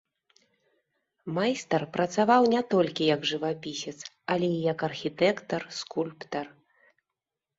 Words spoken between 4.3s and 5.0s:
але і як